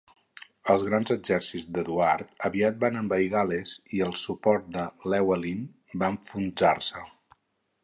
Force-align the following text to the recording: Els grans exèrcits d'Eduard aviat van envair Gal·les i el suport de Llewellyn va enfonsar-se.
Els 0.73 0.83
grans 0.85 1.11
exèrcits 1.15 1.67
d'Eduard 1.75 2.41
aviat 2.49 2.79
van 2.85 2.97
envair 3.03 3.29
Gal·les 3.35 3.75
i 3.99 4.03
el 4.07 4.17
suport 4.23 4.67
de 4.79 4.89
Llewellyn 5.05 5.63
va 6.05 6.13
enfonsar-se. 6.17 7.07